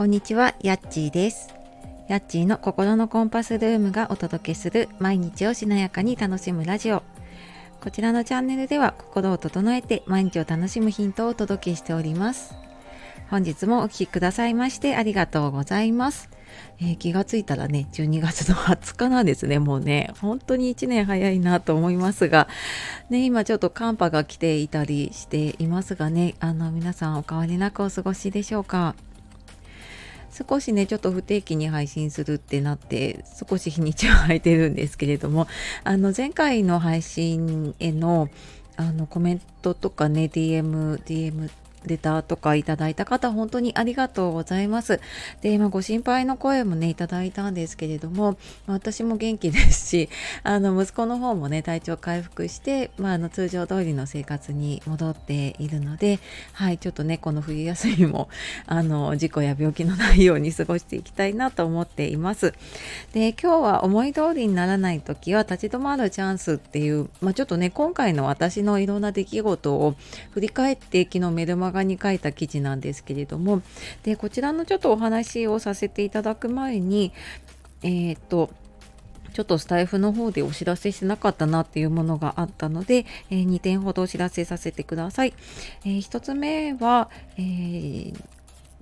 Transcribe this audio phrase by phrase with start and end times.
[0.00, 1.52] こんにちは、やっちーです。
[2.08, 7.02] やっちーの心のコンパスルームがお届けする毎日をしなやかに楽しむラジオ。
[7.82, 12.54] こちらのチャンネルでは心を整えて毎日を楽しむヒントをお届けしております。
[13.28, 16.30] 本日もお聴きくださいましてありがとうございます。
[16.80, 19.58] えー、気がついたらね、12月の20日なんですね。
[19.58, 22.48] もうね、本当に1年早いなと思いますが、
[23.10, 28.94] ね、今ちょっと寒波が来ていたりしていますがね、あの皆さんお変わりなくお過ごしでしょうか？
[30.32, 35.46] 少しねちょっと不定期に配信するってなって少し日にちは空いてるんですけれども
[35.84, 38.28] あの前回の配信への
[38.76, 41.50] あのコメントとかね DM DM
[41.86, 45.00] レターとかいただいた方本当にありがとうございます。
[45.40, 50.08] で、まあ、ご心配の声もねいただいたんですけれども、私も元気ですし
[50.42, 56.18] あの息子の方もね体調回復して、まあ、あの通常通りの生活に戻っているので、
[56.52, 58.28] はい、ちょっとねこの冬休みも
[58.66, 62.54] あの事故や病気のないように過ごしていきたいなと思っています。
[63.12, 69.94] で今日は思い通りにならない時は立ち止まるチャンスっていう、まあ、ちょっとね今回の私のいろんな出来事を
[70.32, 73.62] 振り返って昨日メルマ画に書いた記事なんですけれども
[74.02, 77.12] でこちらのちょっとお話をさせていただく前に
[77.82, 78.50] えっ、と
[79.32, 85.34] ちょっとスタイフの方でお知らせしてなかったなっていうものがあったので、えー、2点ほどお知らせさせてください。
[85.84, 88.24] えー、1つ目は、えー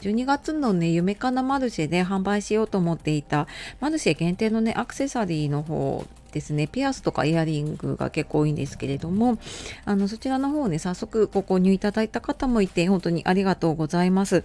[0.00, 3.48] 12月のね、夢かなマルシェで販売しようと思っていた
[3.80, 9.38] マルシェ限定のね、アクセサリーの方ですね、ピアスとかイヤリングが結構多いんですけれども、
[9.84, 14.44] あの、そちらの方ね、早速ご購入いただいた方もいて、本当にありがとうございます。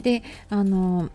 [0.00, 1.10] で、あの、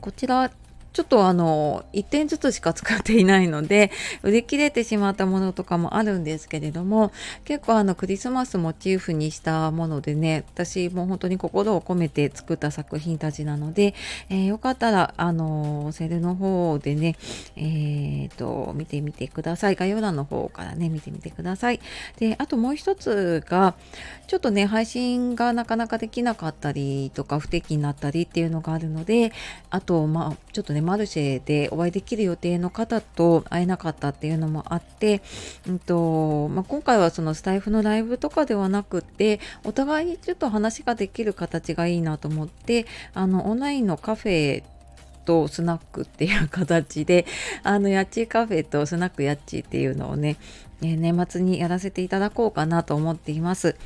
[0.00, 0.50] こちら
[0.96, 3.90] ちょっとあの1点ずつしか使っていないので
[4.24, 7.12] 売り切れてしまったものとかもあるんですけれども
[7.44, 13.92] 結構あのクリスマスモチーフにしたものでね私も本当に心を込めて作った作品たちなので、
[14.30, 17.16] えー、よかったらあのセルの方でね
[17.56, 19.74] えー、と見てみてください。
[19.74, 21.80] 概要欄の方からね見てみてください。
[22.18, 23.74] であともう一つが
[24.28, 29.32] ちょっとね配信がなかなかできなかったりとか不定期になったりっていうのがあるので
[29.68, 35.20] あとまあちょっとねマルシェでお会いできる予定の方と会えなかったっていうのもあって、
[35.68, 44.62] うんとまあ、今回はそのスタイフのライブとかではなくてお互いにちょっと話ができる形がいいなと思ってあのオンラインのカフェ
[45.26, 47.26] とスナックっていう形で
[47.62, 50.36] あのやっちーカフェとスナックやっちーっていうのをね
[50.80, 53.76] 年末にやらせていただこうかなと思っています。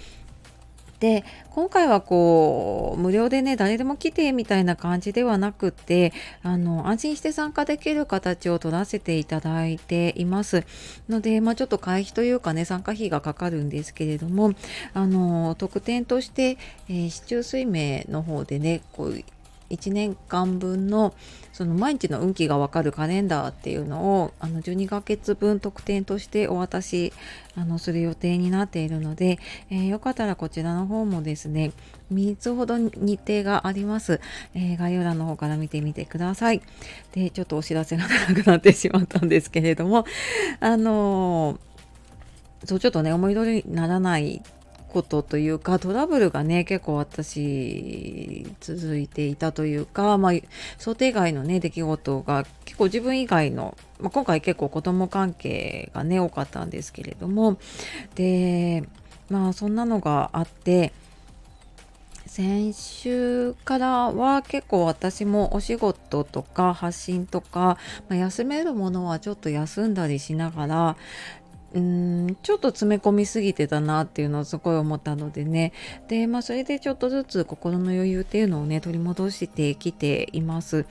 [1.00, 6.12] で今回はこう無料でね誰でも来てみたいな感じではなくて
[6.42, 10.64] あの安心して参加できる形を取らせていただいています。
[11.08, 14.52] ので、まあ、ちょっと会費というかね参加費がかかるんですけれども
[14.92, 16.58] あの特典として、
[16.88, 19.24] えー、市中水明の方でねこう
[19.70, 21.14] 1年間分の
[21.52, 27.12] その毎日の運気がわかるカレンダーっていうのをあの12ヶ月分特典としてお渡し
[27.56, 29.38] あのする予定になっているので、
[29.70, 31.72] えー、よかったらこちらの方もですね
[32.12, 34.20] 3つほど日程があります、
[34.54, 36.62] えー、概要欄の方から見てみてください。
[37.12, 40.04] でちょっとお知らせが長くなってしまったんですけれども
[40.60, 44.42] あのー、そうちょっとね思い通りにならない
[44.90, 50.32] ことというかトラブルがね結構私続いていたというか、まあ、
[50.78, 57.58] 想定外のね出来事が結構自分以外の、まあ、今回結構子供関係がね多かったんですけれども
[58.14, 58.84] で
[59.30, 60.92] まあそんなのがあって
[62.30, 67.76] 先週からは結構私もお仕事とか発信とか、
[68.08, 70.96] まあ、休めるものはちょっと休んだりしながら
[71.72, 75.72] うんちょっと詰め込みすぎてたなっていうのをすごい思ったのでね。
[76.08, 80.86] でまあそれでちょっとずつ心の余裕っていうのをね取り戻してきています。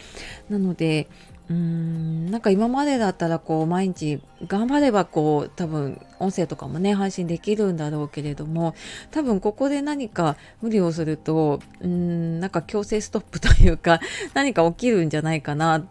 [0.49, 1.07] なので
[1.49, 8.75] うーんなんか今までだったらこう毎日頑張ればこう多分音声とかもね配信できるんだろうけれども
[9.11, 13.99] 多分ここで何か無理をするとうーんなんか強制ストップというか
[14.33, 15.85] 何か起きるんじゃないかな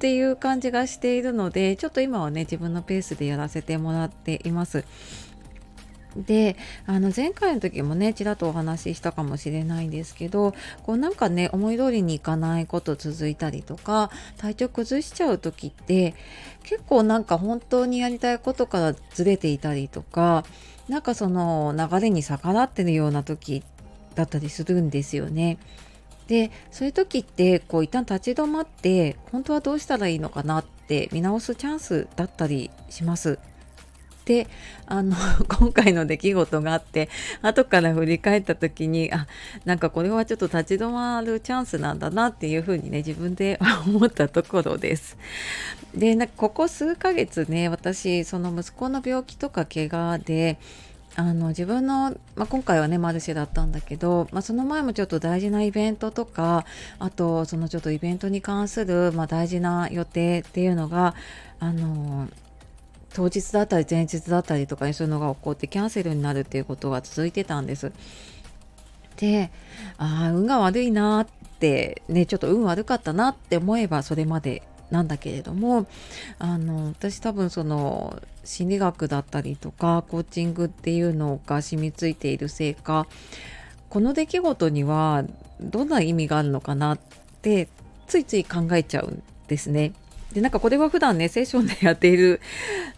[0.00, 4.86] っていう感じがしているのでちょっと今はね自分のペースでやらせてもらっています。
[6.16, 6.56] で
[6.86, 10.54] あの前回の時もねちらっとお話ししたかもしれないんですけど
[10.84, 16.14] こうなんかね思い通りにいかないこと続いたりとか体調崩しちゃう時って
[16.64, 20.44] 結構なんか本当にやりたいことからずれていたりとか
[20.88, 23.62] なんかその流れに逆らってるような時
[24.14, 25.58] だったりするんですよね。
[26.30, 33.40] でそういう時ってこう一旦立ち止まって本当はどうしたらいいのかなって見直すチャンスだったりします。
[34.26, 34.46] で
[34.86, 35.16] あの
[35.48, 37.08] 今回の出来事があって
[37.42, 39.26] 後から振り返った時にあ
[39.64, 45.16] なんかこれはちょっと立ち止まるチャンスなんだなっていうふうにね自分で 思ったところです。
[45.96, 50.58] でなんかここ数ヶ月ね私その息子の病気とか怪我で
[51.20, 56.64] あの自分の、まあ、今回はねマルシェだったんだけど、まあ、その前もちょっと大事なイベントとか
[56.98, 61.14] あとそのちょっとイベントに関する、まあ、大事な予定っていうのが
[61.58, 62.28] あの
[63.12, 67.92] 当日だったり前日だったりとかにそういうのが起こってキャンセルになるっていうことが続いてたんです。
[69.16, 69.50] で
[69.98, 71.26] ああ運が悪いなっ
[71.58, 75.86] てねちょっと運悪かったなって思えばそれまでなんだけれども
[76.38, 83.06] あの私多分その心理学だったりとかコーチングっていうのが染みついているせいか
[83.88, 85.24] この出来事には
[85.60, 86.98] どんな意味があるのかなっ
[87.42, 87.68] て
[88.06, 89.92] ついつい考えちゃうんですね。
[90.32, 92.40] でなんかこれは普段ねセッションでやっている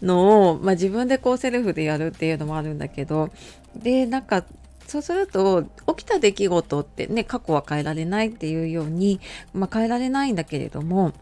[0.03, 3.31] のを、まあ、自分でこうセルフでやるっていうのもあるんだけど
[3.75, 4.45] でなんか
[4.87, 9.19] そうすると起きた出来事ってね過去は変えられないっていうように、
[9.53, 11.13] まあ、変えられないんだけれども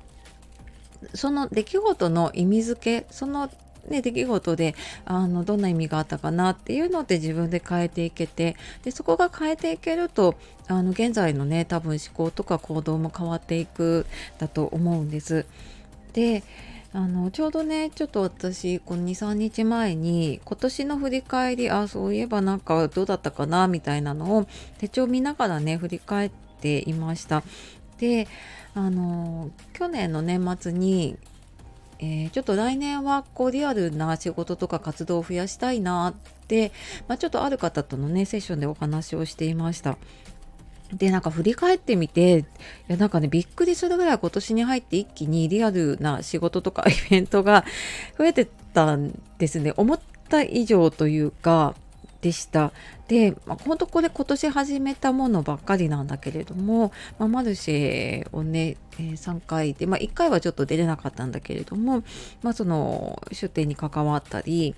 [1.14, 3.50] その出来事の意味付けその
[3.90, 4.76] ね、出来事で
[5.06, 10.36] あのどんな意味があったかなっていうので自分で変えていけてでそこが変えていけると
[10.68, 14.06] あの現在のね多分思考とか行動も変わっていく
[14.38, 15.46] だと思うんです。
[16.14, 16.44] で
[16.94, 24.46] あのちょうどねちょっと私この23日前に今年の振り返りあそういえばなんかどうだったかなみたいなのを
[24.78, 27.44] 手帳見ながらね振り返っていました。
[27.98, 28.28] で
[28.74, 31.18] あの去年の年末に、
[32.00, 36.14] えー、ちょっと来年はこうリアルな仕事とか活動を増やしたいなっ
[36.48, 36.72] て、
[37.08, 39.98] まあ、ちょっとある方とのねセッションでお話をしていました。
[40.94, 42.44] で、なんか振り返ってみて、い
[42.90, 47.64] やなんかね、びっくりするぐらい今年に入って一気にリアルな仕事とかイベントが
[48.18, 49.74] 増えてたんですね。
[49.78, 51.76] 思った以上というか、
[52.22, 52.72] でした。
[53.08, 62.04] で、まあ、本当これ今年始めたものばっかりなんだけれども、まあ、マルシェをね、えー、3回で、まあ、1回はちょっと出れなかったんだけれども、
[62.44, 64.76] まあ、その出店に関わったり、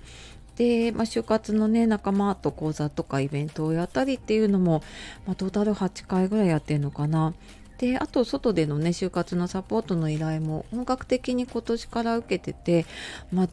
[0.56, 4.82] で、まあ、就活のね仲間と講座とかイベントをやったりっていうのも、
[5.26, 7.34] まあ、トータル8回ぐらいやってるのかな。
[7.78, 12.86] であと外でのね就活のサポートの依頼も本格的に今年から受けてて、
[13.32, 13.48] まあ、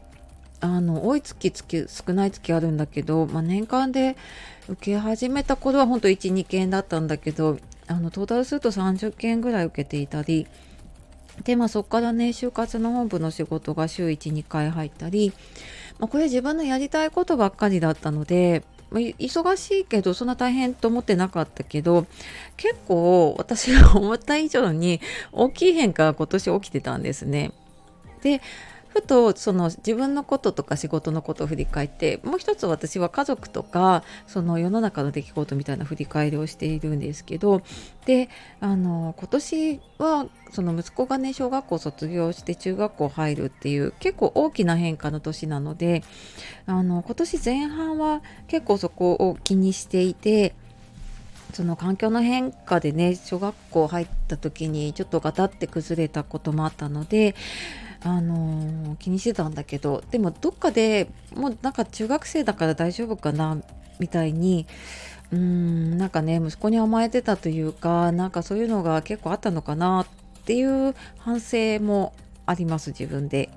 [0.62, 4.16] あの多い月月少ない月あるんだけど、まあ、年間で
[4.70, 10.48] 受け始めた頃は本当12件だったんだけどあのトータルすると30件ぐらい受けていたり
[11.44, 15.34] でまあそこからね就活の本部の仕事が週12回入ったり
[16.02, 22.08] まあ、これ自分のやりたいことばっかりだったので、忙しいけどそんな大変と思ってなかったけど
[22.58, 25.00] 結構私が思った以上に
[25.32, 27.54] 大きい変化が今年起きてたんですね。
[28.22, 28.42] で
[28.94, 37.62] ふとその自分のこととか仕事のことを振り返ってもう一つ私は家族とかその世の中の出来事みたいな振り返りをしているんですけど
[38.06, 38.30] で
[38.60, 46.04] あの今年はその息子がね小学校卒業して中学校入るっていう結構大きな変化の年なので
[46.66, 50.54] あの今年前半は結構そこを気にしていて
[51.54, 57.36] その環境の変化でね小学校入った時にちょっとガタって崩れたこともあったので
[58.04, 63.58] あのー、気にしてたんだけどでもどっかでもうなんか中学生だから大丈夫かな
[64.00, 64.66] みたいに
[65.32, 70.06] うーんなんかね息子に甘えてたというかなんかそういうのが結構あったのかなっ
[70.46, 72.14] ていう反省も
[72.46, 73.50] あります自分で。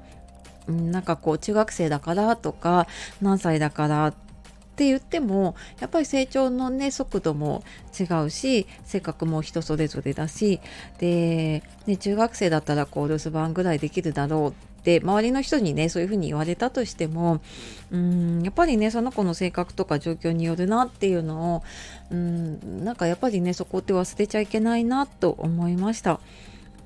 [0.67, 2.87] なんかこう中学生だからとか
[3.21, 4.15] 何歳だから
[4.75, 7.63] って言ってもやっぱり成長のね速度も
[7.99, 10.61] 違うし性格も人それぞれだし
[10.99, 14.53] で、ね、中学生だったらこう留守番ぐらいできるだろうっ
[14.83, 17.41] て周りの人にねそういうふうに言われたとしても
[17.93, 21.63] うんやっぱりねその子の性格とか状況によるなっていうのを
[22.11, 26.19] うんなんかやっぱりねそこって忘れちゃいけないなと思いました。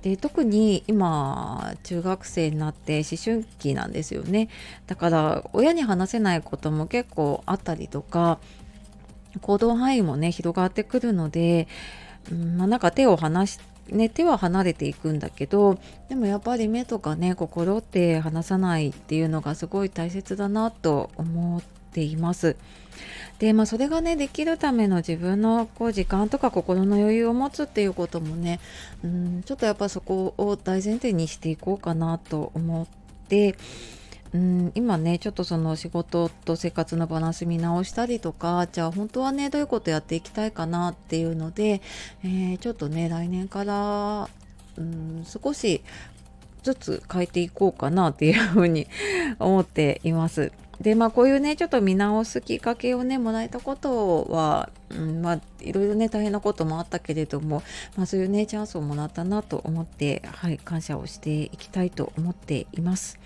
[0.02, 4.48] で特に今中学生になって思春期なんですよね
[4.86, 8.38] だから親に話せないことも結構あったりとか
[9.40, 11.68] 行動範囲もね広がってくるので、
[12.30, 13.58] うん、まあ、なんか手を離し
[13.90, 15.78] ね、手は離れていくんだけど
[16.10, 21.62] でもやっぱり目とかね心って離さないっていうのがすごい大切だなと思っ
[21.92, 22.56] ています。
[23.38, 28.60] でまあそれがねできるための自分のこう時間とか心の余裕を持つっていうこともね
[29.04, 32.86] うんちょっとやっぱそこを大前提にしていこうかなと思っ
[33.28, 33.56] て
[34.34, 41.80] うん今ねちょっとその仕事と生活のバランス見直したりとかじゃあ本当はねどういうことやっていきたいかなっていうので、
[42.24, 44.28] えー、ちょっとね来年から
[44.76, 45.82] うん少し
[46.62, 48.88] ずつ変えていこうかなっていうふうに
[49.38, 50.52] 思っています。
[50.80, 57.62] でまあこういうねちょっと見直すきっかけをねもらえたことは、うん、まあいろいろね大変なこともあったけれども、
[57.96, 63.18] まあ、そういうねチャンスをもらったなと思ってはい感謝をしていきたいと思っています。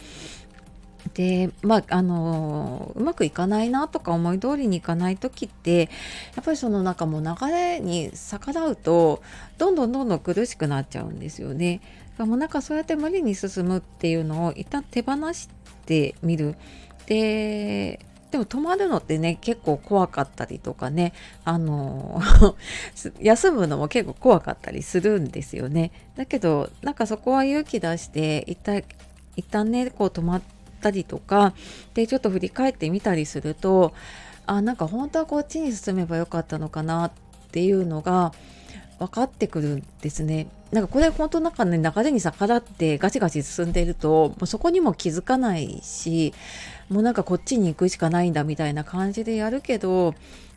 [1.15, 5.91] でまああのうまくいかないなとか思い通りにいかない時って
[6.37, 9.23] やっぱりそのなんかもう流れに逆らうと
[9.59, 11.81] どんどんどんどん苦しくなっちゃうんですよね。
[12.19, 15.49] もうなんかそうやって無理に進むっていうのを一旦手放し
[15.85, 16.57] てみる。
[17.07, 18.01] で
[18.33, 21.13] でも止まるのってね結構怖かったりとかね
[21.45, 22.19] あの
[23.21, 25.93] 休むのも結構怖かったりするんですよね。
[26.17, 28.83] だけどなんかそこは勇気出して一旦
[29.37, 30.43] 一旦ねこう止まっ
[30.81, 31.53] たりとか
[31.93, 33.93] でちょっと振り返ってみたりすると
[34.47, 37.11] あなんか本当はこっちに進めばよかったのかなっ
[37.51, 38.33] ていうのが
[39.03, 40.47] 分かってくるんですね。
[40.71, 46.33] なんかこれ本当なんかね流れに逆らってガチガチ進んでいるともうそこにも気づかないし
[46.89, 50.15] もうなんかこっちに行くしかないんだみたいな感じでやるけど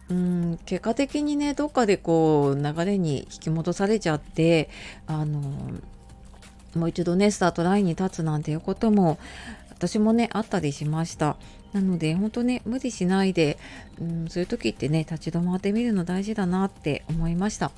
[0.09, 4.69] うん結果的にねどっかでこう流れに引き戻されちゃって
[5.05, 5.41] あの
[6.75, 9.17] もう一度ねスタートラインに立つなんていうことも
[9.71, 11.35] 私もねあったりしました
[11.73, 13.57] なので本当ね無理しないで、
[13.99, 17.71] うん、そういう時ってね立ち止まってみるの大事だなって思いました。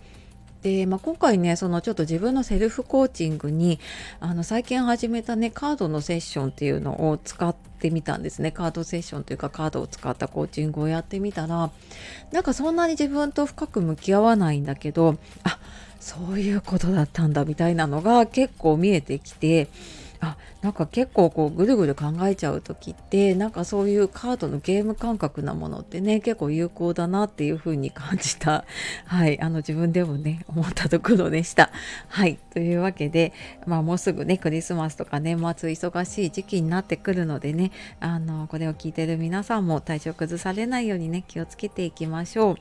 [0.68, 3.80] で、まあ、今回ねそのちょっと自分のセルフコーチングに
[4.20, 8.52] あの最近始めたねカードのセッションっていうのを使ってみたんですね。
[8.52, 11.72] カードセッションというかカードを使ったコーチングをやってみたら
[12.34, 15.58] なんかそんなに自分と深く向き合わないんだけどあ
[16.02, 19.70] そういうことだったんだみたいなのが結構見えてきて
[20.20, 28.66] あなんか結構こうぐるぐる考えちゃう時ってなんかそういうカードのゲーム感覚なものってね結構有効だなっていう風に感じた。
[29.06, 31.72] はいあの自分でもね思ったところでした。
[32.08, 33.34] はいというわけで
[33.66, 42.56] まあもうすぐねクリスマスとか年末忙しい時期になってくるのでねあのこれを聞いてる皆さんも体調崩されないようにね気をつけていきましょう。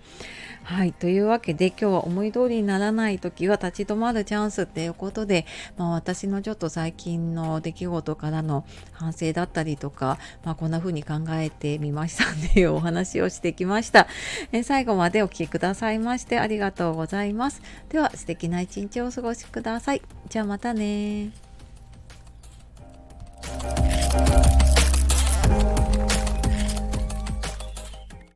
[0.64, 5.46] はいというわけで今日は思い通りにならない時は立ち止まるチャンスっていうことで
[5.76, 14.08] まあ私のちょっと最近のの出来事からの反省だったりとか、まあ、こんな風に考えてみましたっていうお話をしてきました。
[14.52, 17.62] え最後までお聴きくださいましてありがとうございます。
[17.88, 20.02] では素敵な一日をお過ごしください。
[20.28, 21.45] じゃあまたね